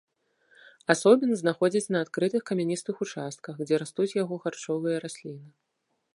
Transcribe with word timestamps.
Асобін 0.93 1.31
знаходзяць 1.41 1.91
на 1.97 2.01
адкрытых 2.05 2.41
камяністых 2.51 2.95
участках, 3.07 3.53
дзе 3.69 3.75
растуць 3.85 4.13
яго 4.23 4.35
харчовыя 4.47 4.97
расліны. 5.07 5.47